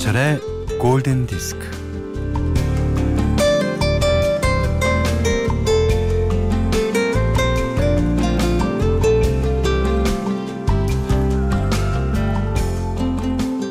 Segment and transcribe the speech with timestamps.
[0.00, 0.40] 김현철의
[0.78, 1.60] 골든 디스크.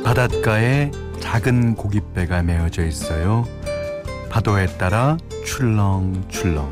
[0.03, 3.45] 바닷가에 작은 고깃배가 메어져 있어요.
[4.29, 6.71] 파도에 따라 출렁출렁.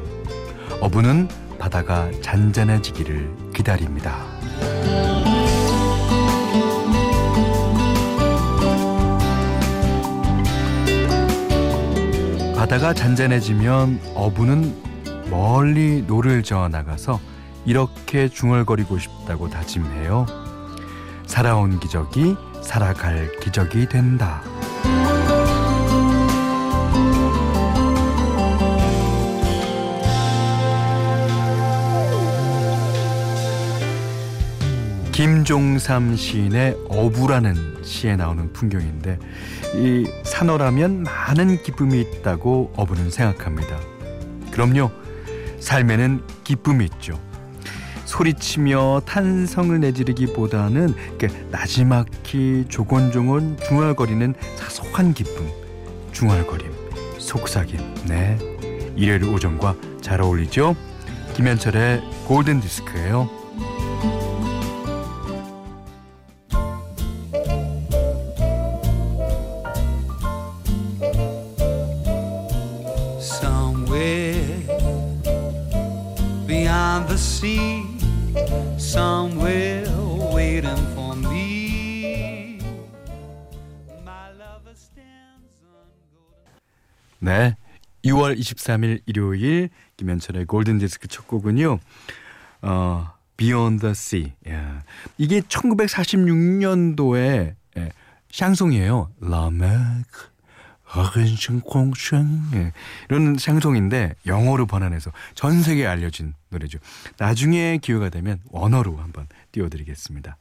[0.81, 1.27] 어부는
[1.57, 4.36] 바다가 잔잔해지기를 기다립니다.
[12.67, 14.75] 바다가 잔잔해지면 어부는
[15.29, 17.17] 멀리 노를 저어 나가서
[17.65, 20.25] 이렇게 중얼거리고 싶다고 다짐해요.
[21.25, 24.41] 살아온 기적이 살아갈 기적이 된다.
[35.17, 39.17] 김종삼 시인의 어부라는 시에 나오는 풍경인데
[39.73, 43.79] 이 산어라면 많은 기쁨이 있다고 어부는 생각합니다.
[44.51, 44.91] 그럼요.
[45.59, 47.19] 삶에는 기쁨이 있죠.
[48.05, 50.93] 소리치며 탄성을 내지르기보다는
[51.49, 55.49] 나지막히 조곤조곤 중얼거리는 사소한 기쁨,
[56.11, 56.71] 중얼거림,
[57.17, 57.79] 속삭임.
[58.07, 58.37] 네.
[58.95, 60.75] 일요일 오전과 잘 어울리죠?
[61.33, 63.36] 김현철의 골든 디스크예요.
[77.37, 77.85] Sea,
[78.79, 79.85] somewhere
[80.33, 82.57] waiting for me.
[84.03, 86.49] My lover stands on golden.
[87.19, 87.55] 네.
[88.05, 91.77] 6월 23일 일요일 김현철의 골든 디스크 첫 곡은요.
[92.63, 94.33] 어, Beyond the Sea.
[94.49, 94.81] 야.
[95.19, 97.91] 이게 1946년도에 예,
[98.31, 99.11] 샹송이에요.
[100.95, 102.71] 라메크 예,
[103.09, 106.79] 이런 샹송인데 영어로 번안해서 전 세계에 알려진 노래죠.
[107.17, 110.37] 나중에 기회가 되면 원어로 한번 띄워드리겠습니다.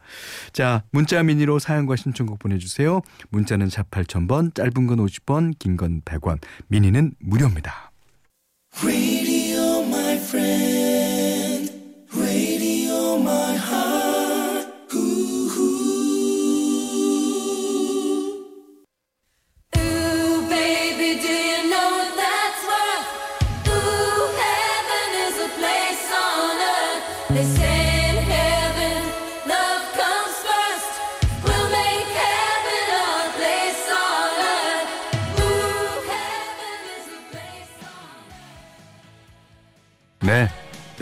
[0.52, 3.00] 자, 문자 미니로 사연과 신청곡 보내주세요.
[3.30, 7.90] 문자는 샵 8000번, 짧은 건 50원, 긴 건 100원, 미니는 무료입니다.
[10.42, 10.85] 네.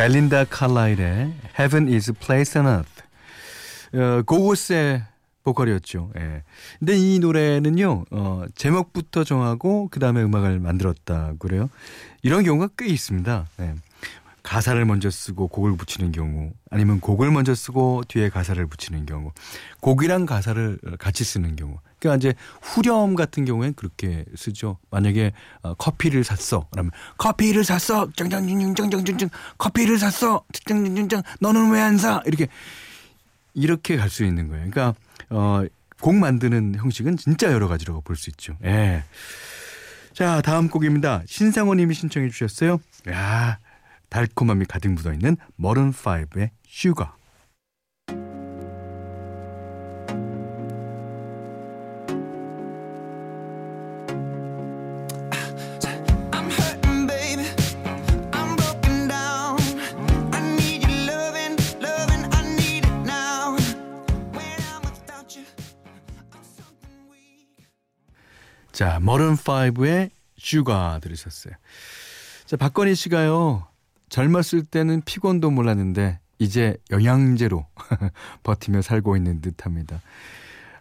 [0.05, 3.03] 벨린다 칼라일의 Heaven is a place on earth.
[3.95, 5.03] 어, 고고스의
[5.45, 6.13] 보컬이었죠.
[6.19, 6.43] 예.
[6.79, 11.71] 근데 이 노래는요, 어, 제목부터 정하고 그 다음에 음악을 만들었다 그래요.
[12.21, 13.47] 이런 경우가 꽤 있습니다.
[13.61, 13.75] 예.
[14.43, 19.33] 가사를 먼저 쓰고 곡을 붙이는 경우, 아니면 곡을 먼저 쓰고 뒤에 가사를 붙이는 경우,
[19.81, 21.79] 곡이랑 가사를 같이 쓰는 경우.
[22.09, 24.79] 그러니까 이제 후렴 같은 경우엔 그렇게 쓰죠.
[24.91, 25.33] 만약에
[25.63, 26.67] 어, 커피를 샀어.
[26.71, 28.09] 그러면 커피를 샀어.
[28.17, 29.29] 짱짱짱짱짱짱짱
[29.59, 30.45] 커피를 샀어.
[30.53, 32.23] 짱짱짱짱 너는 왜 안 사?
[32.27, 32.49] 이렇게
[33.55, 34.69] 이렇게 갈 수 있는 거예요.
[34.71, 34.95] 그러니까
[35.31, 35.65] 어,
[36.01, 38.57] 곡 만드는 형식은 진짜 여러 가지라고 볼 수 있죠.
[38.65, 39.05] 예.
[40.13, 41.23] 자, 다음 곡입니다.
[41.27, 42.79] 신상호 님이 신청해 주셨어요.
[43.11, 43.59] 야,
[44.11, 47.17] 달콤함이 가득 묻어 있는 Maroon 5의 Sugar.
[68.75, 71.55] 자, Maroon 5의 Sugar 들으셨어요.
[72.45, 73.67] 자, 박건희 씨가요,
[74.09, 77.65] 젊었을 때는 피곤도 몰랐는데, 이제 영양제로
[78.43, 80.03] 버티며 살고 있는 듯 합니다.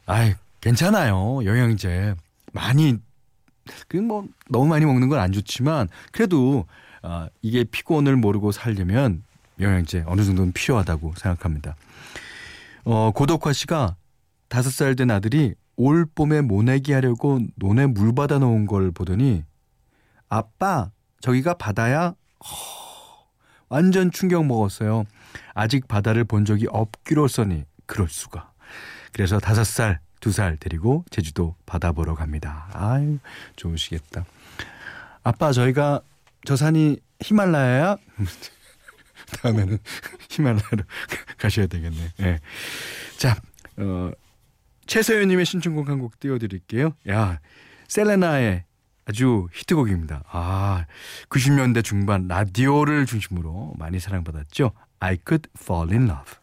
[0.07, 1.45] 아이, 괜찮아요.
[1.45, 2.15] 영양제.
[2.51, 2.97] 많이,
[3.87, 6.65] 그 뭐, 너무 많이 먹는 건 안 좋지만, 그래도,
[7.03, 9.23] 아, 이게 피곤을 모르고 살려면
[9.59, 11.75] 영양제 어느 정도는 필요하다고 생각합니다.
[12.85, 13.95] 어, 고덕화 씨가
[14.49, 19.43] 다섯 살 된 아들이 올 봄에 모내기 하려고 논에 물 받아 놓은 걸 보더니
[20.29, 20.91] 아빠
[21.21, 22.09] 저기가 바다야?
[22.43, 23.27] 허,
[23.69, 25.05] 완전 충격 먹었어요.
[25.53, 28.51] 아직 바다를 본 적이 없기로써니 그럴 수가.
[29.11, 32.67] 그래서 다섯 살, 두 살 데리고 제주도 바다 보러 갑니다.
[32.73, 33.19] 아유
[33.55, 34.25] 좋으시겠다.
[35.23, 36.01] 아빠 저희가
[36.45, 37.97] 저 산이 히말라야야?
[39.41, 39.77] 다음에는
[40.29, 40.83] 히말라야로
[41.39, 42.11] 가셔야 되겠네.
[42.21, 42.39] 예.
[43.17, 43.35] 자,
[43.77, 44.11] 어,
[44.85, 46.93] 최서연님의 신청곡 한 곡 띄워드릴게요.
[47.09, 47.39] 야,
[47.87, 48.65] 셀레나의
[49.05, 50.23] 아주 히트곡입니다.
[50.31, 50.85] 아,
[51.29, 54.71] 90년대 중반 라디오를 중심으로 많이 사랑받았죠.
[54.99, 56.35] I could fall in love.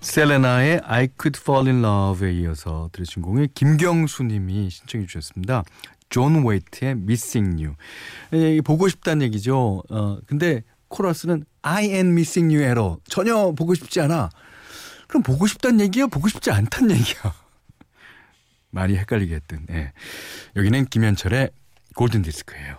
[0.00, 5.62] 셀레나의 I Could Fall in Love에 이어서 들으신 곡을 김경수 님이 신청해 주셨습니다.
[6.08, 7.76] 존 웨이트의 Missing You.
[8.32, 9.82] 예, 보고 싶다는 얘기죠.
[9.88, 12.98] 어, 근데 코러스는 I ain't missing you at all.
[13.04, 14.30] 전혀 보고 싶지 않아.
[15.06, 16.06] 그럼 보고 싶다는 얘기야?
[16.06, 17.34] 보고 싶지 않다는 얘기야?
[18.70, 19.66] 많이 헷갈리게 했던.
[19.70, 19.92] 예.
[20.56, 21.50] 여기는 김현철의
[21.94, 22.78] 골든 디스크예요.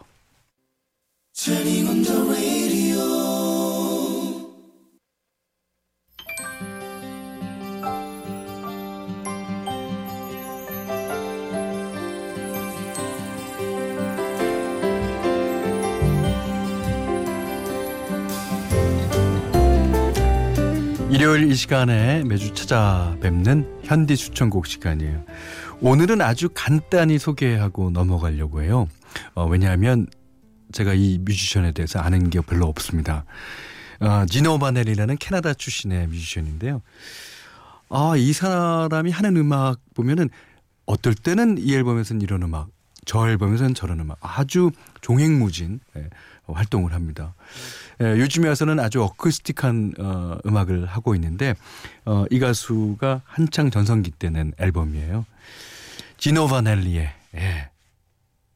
[21.11, 25.25] 일요일 이 시간에 매주 찾아뵙는 현디 추천곡 시간이에요.
[25.81, 28.87] 오늘은 아주 간단히 소개하고 넘어가려고 해요.
[29.35, 30.07] 어, 왜냐하면
[30.71, 33.25] 제가 이 뮤지션에 대해서 아는 게 별로 없습니다.
[33.99, 36.81] 어, 지노 바넬이라는 캐나다 출신의 뮤지션인데요.
[37.89, 40.29] 아, 이 사람이 하는 음악 보면은
[40.85, 42.69] 어떨 때는 이 앨범에서는 이런 음악,
[43.05, 44.71] 저 앨범에서는 저런 음악 아주
[45.01, 46.09] 종횡무진 예,
[46.47, 47.33] 활동을 합니다.
[48.01, 51.55] 예, 요즘에 와서는 아주 어쿠스틱한 어, 음악을 하고 있는데
[52.05, 55.25] 어, 이 가수가 한창 전성기 때 낸 앨범이에요.
[56.17, 57.69] 지노바넬리의 예,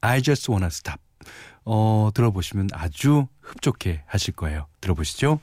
[0.02, 1.00] I Just Wanna Stop
[1.66, 4.68] 어, 들어보시면 아주 흡족해 하실 거예요.
[4.82, 5.40] 들어보시죠.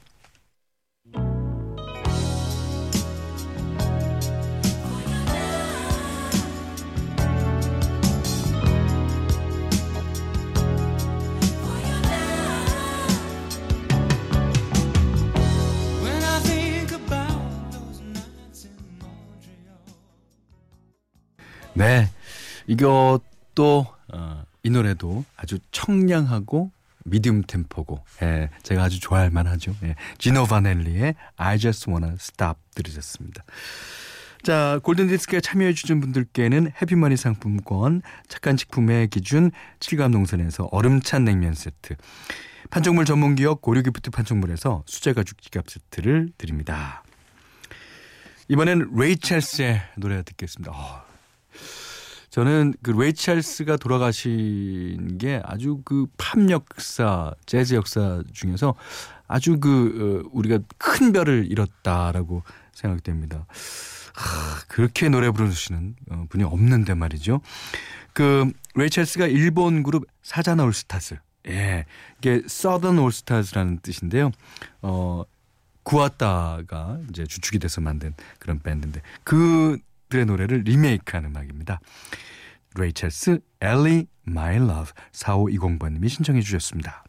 [21.75, 22.09] 네.
[22.67, 26.71] 이것도 어, 이 노래도 아주 청량하고
[27.05, 29.75] 미디움 템포고 예, 제가 아주 좋아할 만하죠.
[29.83, 33.45] 예, 지노 바넬리의 I Just Wanna Stop 들으셨습니다.
[34.43, 41.95] 자, 골든디스크에 참여해 주신 분들께는 해피머니 상품권, 착한 식품의 기준 7감 농산에서 얼음찬 냉면 세트,
[42.71, 47.05] 판촉물 전문기업 고려기프트 판촉물에서 수제가죽 지갑 세트를 드립니다.
[48.49, 50.73] 이번엔 레이 찰스의 노래 듣겠습니다.
[50.73, 51.12] 어,
[52.31, 58.75] 저는 그 레이 찰스가 돌아가신 게 아주 그 팝 역사, 재즈 역사 중에서
[59.29, 63.47] 아주 그 어, 우리가 큰 별을 잃었다라고 생각됩니다.
[64.15, 67.43] 하, 그렇게 노래 부르시는 어, 분이 없는데 말이죠.
[68.15, 71.17] 그 레이 찰스가 일본 그룹 사잔 올스타즈.
[71.49, 71.85] 예.
[72.19, 74.31] 이게 서던 올스타즈라는 뜻인데요.
[74.81, 75.25] 어
[75.83, 79.79] 구와타가 이제 주축이 돼서 만든 그런 밴드인데 그
[80.13, 81.81] 그들의 노래를 리메이크한 음악입니다.
[82.77, 87.05] 레이 찰스 Ellie My Love 4520번님이 신청해 주셨습니다.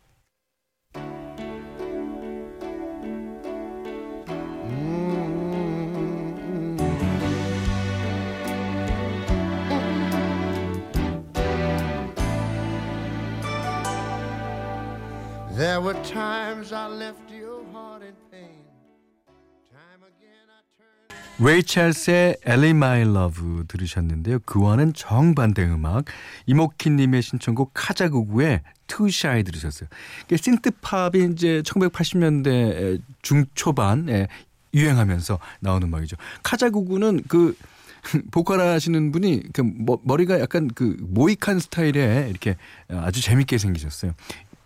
[21.64, 24.40] 찰스의 Ellie My Love 들으셨는데요.
[24.46, 26.06] 그와는 정반대 음악
[26.46, 29.90] 이모키님의 신청곡 카자구구의 Too Shy 들으셨어요.
[30.34, 34.30] synth-pop이 이제 1980년대 중초반에
[34.74, 36.16] 유행하면서 나오는 음악이죠.
[36.44, 37.58] 카자구구는 그
[38.32, 39.70] 보컬 하시는 분이 그
[40.04, 42.56] 머리가 약간 그 모히칸 스타일의 이렇게
[42.88, 44.14] 아주 재밌게 생기셨어요.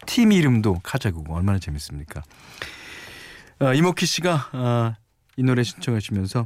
[0.06, 2.22] 팀 이름도 카자구구 얼마나 재밌습니까?
[3.62, 4.96] 어, 이모키 씨가 어,
[5.38, 6.46] 이 노래 신청하시면서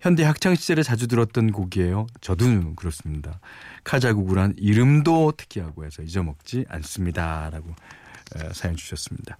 [0.00, 2.06] 현대 학창 시절에 자주 들었던 곡이에요.
[2.20, 3.40] 저도 그렇습니다.
[3.84, 7.74] 카자구구란 이름도 특이하고 해서 잊어먹지 않습니다라고
[8.52, 9.36] 사연 주셨습니다.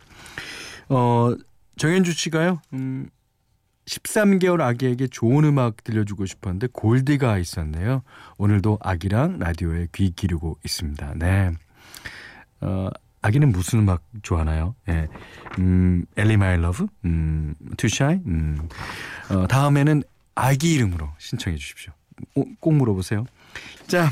[0.89, 1.35] 어,
[1.77, 2.61] 정현주 씨가요.
[2.75, 3.09] 음,
[3.87, 8.03] 13개월 아기에게 좋은 음악 들려주고 싶었는데 골디가 있었네요.
[8.39, 11.15] 오늘도 아기랑 라디오에 귀 기르고 있습니다.
[11.17, 11.53] 네.
[12.61, 12.89] 어,
[13.23, 14.75] 아기는 무슨 음악 좋아하나요?
[14.89, 15.09] 예.
[15.59, 16.87] 음, My Love?
[17.05, 18.21] 음, Too Shy?
[18.27, 18.69] 음.
[19.31, 20.03] 어, 다음에는
[20.35, 21.93] 아기 이름으로 신청해 주십시오.
[22.61, 23.27] 꼭 물어보세요.
[23.87, 24.11] 자,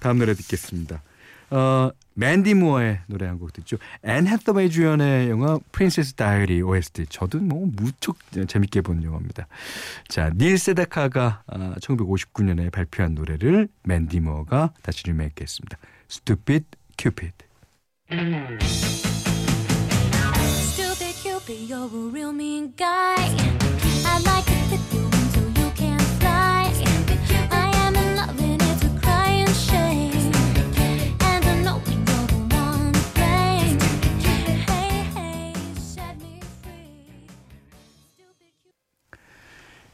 [0.00, 1.02] 다음 노래 듣겠습니다.
[1.50, 3.78] 어, 맨디 무어의 노래 한 곡 듣죠.
[4.02, 7.06] 앤 해서웨이 주연의 영화 프린세스 다이어리 OST.
[7.06, 9.46] 저도 뭐 무척 재밌게 본 영화입니다.
[10.08, 11.44] 자, 닐 세다카가
[11.80, 15.78] 1959년에 발표한 노래를 맨디 무어가 다시 리메이크했습니다.
[16.10, 16.66] Stupid
[16.98, 17.32] Cupid.
[20.50, 22.97] Stupid Cupid, you're a real mean guy.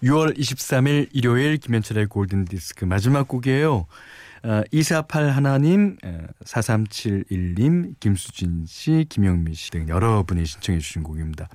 [0.04, 3.86] 6월 23일 일요일 김현철의 골든디스크 마지막 곡이에요.
[4.70, 5.96] 248 하나님,
[6.44, 11.48] 4371님, 김수진 씨, 김영미 씨 등 여러분이 신청해 주신 곡입니다.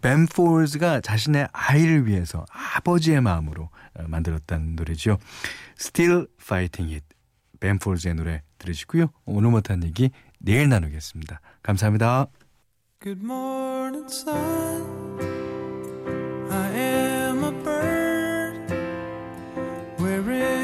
[0.00, 3.68] 벤 포즈가 자신의 아이를 위해서 아버지의 마음으로
[4.06, 5.18] 만들었다는 노래죠.
[5.78, 7.06] Still Fighting It.
[7.60, 9.10] 벤 포즈의 노래 들으시고요.
[9.26, 11.42] 오늘 못한 얘기 내일 나누겠습니다.
[11.62, 12.28] 감사합니다.
[13.02, 15.43] Good morning, sun.
[20.24, 20.63] there is